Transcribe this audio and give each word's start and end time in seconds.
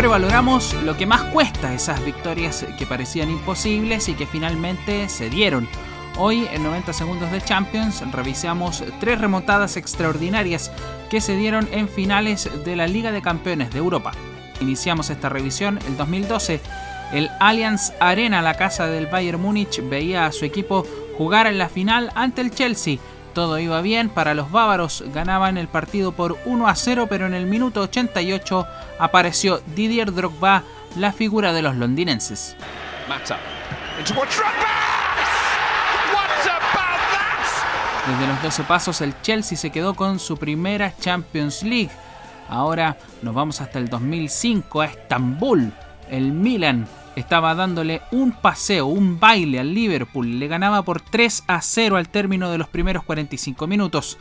siempre 0.00 0.82
lo 0.86 0.96
que 0.96 1.04
más 1.04 1.24
cuesta, 1.24 1.74
esas 1.74 2.02
victorias 2.02 2.64
que 2.78 2.86
parecían 2.86 3.28
imposibles 3.28 4.08
y 4.08 4.14
que 4.14 4.26
finalmente 4.26 5.10
se 5.10 5.28
dieron. 5.28 5.68
Hoy, 6.16 6.48
en 6.50 6.62
90 6.62 6.94
segundos 6.94 7.30
de 7.30 7.42
Champions, 7.42 8.02
revisamos 8.10 8.82
tres 8.98 9.20
remontadas 9.20 9.76
extraordinarias 9.76 10.72
que 11.10 11.20
se 11.20 11.36
dieron 11.36 11.68
en 11.70 11.86
finales 11.86 12.48
de 12.64 12.76
la 12.76 12.86
Liga 12.86 13.12
de 13.12 13.20
Campeones 13.20 13.74
de 13.74 13.78
Europa. 13.78 14.12
Iniciamos 14.62 15.10
esta 15.10 15.28
revisión 15.28 15.78
el 15.86 15.98
2012. 15.98 16.62
El 17.12 17.28
Allianz 17.38 17.92
Arena, 18.00 18.40
la 18.40 18.54
casa 18.54 18.86
del 18.86 19.06
Bayern 19.06 19.42
Múnich, 19.42 19.86
veía 19.86 20.24
a 20.24 20.32
su 20.32 20.46
equipo 20.46 20.86
jugar 21.18 21.46
en 21.46 21.58
la 21.58 21.68
final 21.68 22.10
ante 22.14 22.40
el 22.40 22.52
Chelsea 22.52 22.96
todo 23.30 23.58
iba 23.58 23.80
bien 23.80 24.08
para 24.08 24.34
los 24.34 24.50
bávaros, 24.50 25.04
ganaban 25.14 25.56
el 25.56 25.68
partido 25.68 26.12
por 26.12 26.38
1 26.44 26.68
a 26.68 26.74
0, 26.74 27.06
pero 27.08 27.26
en 27.26 27.34
el 27.34 27.46
minuto 27.46 27.82
88 27.82 28.66
apareció 28.98 29.60
Didier 29.74 30.12
Drogba, 30.12 30.62
la 30.96 31.12
figura 31.12 31.52
de 31.52 31.62
los 31.62 31.76
londinenses. 31.76 32.56
Desde 38.06 38.26
los 38.26 38.42
12 38.42 38.62
pasos 38.64 39.00
el 39.02 39.20
Chelsea 39.22 39.56
se 39.56 39.70
quedó 39.70 39.94
con 39.94 40.18
su 40.18 40.36
primera 40.36 40.94
Champions 40.98 41.62
League. 41.62 41.90
Ahora 42.48 42.96
nos 43.22 43.34
vamos 43.34 43.60
hasta 43.60 43.78
el 43.78 43.88
2005 43.88 44.80
a 44.80 44.86
Estambul. 44.86 45.72
El 46.08 46.32
Milan 46.32 46.88
estaba 47.16 47.54
dándole 47.54 48.02
un 48.12 48.32
paseo, 48.32 48.86
un 48.86 49.18
baile 49.18 49.60
al 49.60 49.74
Liverpool. 49.74 50.38
Le 50.38 50.48
ganaba 50.48 50.82
por 50.82 51.00
3 51.00 51.44
a 51.46 51.60
0 51.60 51.96
al 51.96 52.08
término 52.08 52.50
de 52.50 52.58
los 52.58 52.68
primeros 52.68 53.04
45 53.04 53.66
minutos. 53.66 54.18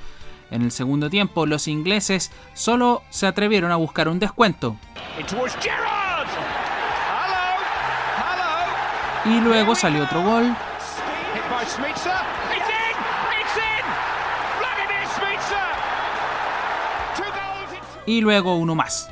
En 0.52 0.64
el 0.64 0.72
segundo 0.72 1.10
tiempo, 1.10 1.46
los 1.46 1.68
ingleses 1.68 2.32
solo 2.54 3.04
se 3.10 3.28
atrevieron 3.28 3.72
a 3.72 3.76
buscar 3.76 4.08
un 4.08 4.20
descuento. 4.20 4.76
Y 9.26 9.42
luego 9.42 9.76
salió 9.76 10.04
otro 10.04 10.24
gol. 10.24 10.56
Y 18.06 18.22
luego 18.22 18.56
uno 18.56 18.74
más. 18.74 19.12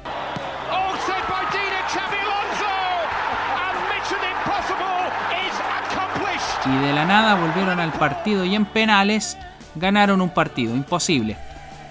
Y 6.66 6.76
de 6.78 6.94
la 6.94 7.06
nada 7.06 7.36
volvieron 7.36 7.80
al 7.80 7.94
partido 7.94 8.44
y 8.44 8.56
en 8.56 8.66
penales 8.66 9.38
ganaron 9.76 10.22
un 10.22 10.30
partido, 10.30 10.76
imposible. 10.76 11.38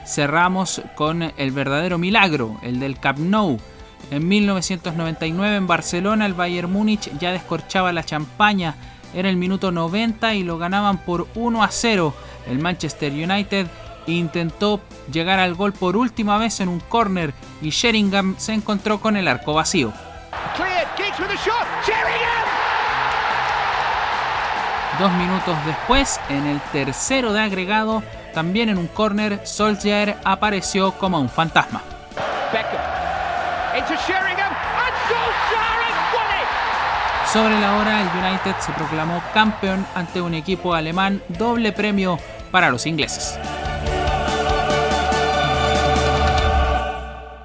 Cerramos 0.05 0.83
con 0.95 1.23
el 1.23 1.51
verdadero 1.51 1.99
milagro, 1.99 2.59
el 2.63 2.81
del 2.81 2.99
Camp 2.99 3.19
Nou. 3.19 3.59
En 4.11 4.29
1999 4.29 5.57
en 5.57 5.67
Barcelona 5.67 6.27
el 6.27 6.35
Bayern 6.35 6.71
Múnich 6.71 7.11
ya 7.19 7.33
descorchaba 7.33 7.93
la 7.93 8.05
champaña, 8.05 8.75
era 9.15 9.29
el 9.29 9.37
minuto 9.37 9.73
90 9.73 10.35
y 10.35 10.43
lo 10.43 10.59
ganaban 10.59 10.99
por 10.99 11.27
1 11.35 11.63
a 11.63 11.69
0. 11.71 12.15
El 12.49 12.59
Manchester 12.59 13.13
United 13.13 13.67
intentó 14.07 14.81
llegar 15.11 15.39
al 15.39 15.55
gol 15.55 15.73
por 15.73 15.97
última 15.97 16.39
vez 16.39 16.61
en 16.61 16.69
un 16.69 16.81
corner 16.81 17.33
y 17.63 17.71
Sheringham 17.71 18.35
se 18.39 18.53
encontró 18.53 19.01
con 19.01 19.17
el 19.17 19.27
arco 19.27 19.55
vacío. 19.55 19.93
Dos 24.99 25.13
minutos 25.13 25.55
después, 25.67 26.19
en 26.31 26.47
el 26.47 26.59
tercero 26.73 27.35
de 27.35 27.41
agregado, 27.41 28.03
también 28.33 28.71
en 28.71 28.79
un 28.79 28.87
corner, 28.87 29.47
Solskjaer 29.47 30.17
apareció 30.25 30.93
como 30.93 31.21
un 31.21 31.29
fantasma. 31.29 31.83
Sobre 37.31 37.61
la 37.61 37.77
hora, 37.77 38.01
el 38.01 38.09
United 38.25 38.55
se 38.59 38.73
proclamó 38.73 39.23
campeón 39.35 39.87
ante 39.95 40.23
un 40.23 40.33
equipo 40.33 40.73
alemán, 40.73 41.21
doble 41.29 41.73
premio 41.73 42.19
para 42.51 42.71
los 42.71 42.87
ingleses. 42.87 43.39